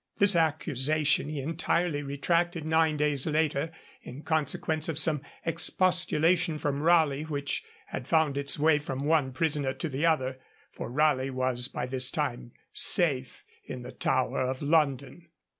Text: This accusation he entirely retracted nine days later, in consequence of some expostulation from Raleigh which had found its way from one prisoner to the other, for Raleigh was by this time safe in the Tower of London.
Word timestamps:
This 0.17 0.35
accusation 0.35 1.29
he 1.29 1.41
entirely 1.41 2.01
retracted 2.01 2.65
nine 2.65 2.97
days 2.97 3.27
later, 3.27 3.69
in 4.01 4.23
consequence 4.23 4.89
of 4.89 4.97
some 4.97 5.21
expostulation 5.45 6.57
from 6.57 6.81
Raleigh 6.81 7.21
which 7.21 7.63
had 7.85 8.07
found 8.07 8.35
its 8.35 8.57
way 8.57 8.79
from 8.79 9.05
one 9.05 9.31
prisoner 9.31 9.73
to 9.75 9.87
the 9.89 10.07
other, 10.07 10.39
for 10.71 10.89
Raleigh 10.89 11.29
was 11.29 11.67
by 11.67 11.85
this 11.85 12.09
time 12.09 12.51
safe 12.73 13.43
in 13.63 13.83
the 13.83 13.91
Tower 13.91 14.41
of 14.41 14.63
London. 14.63 15.27